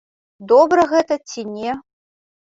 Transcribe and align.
Добра 0.51 0.85
гэта 0.95 1.19
ці 1.29 1.45
не? 1.53 1.77